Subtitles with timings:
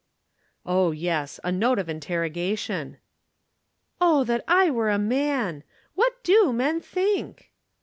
[0.65, 2.97] "Oh, yes a note of interrogation."
[4.01, 5.61] "O that I were a man!
[5.93, 7.51] What do men think?"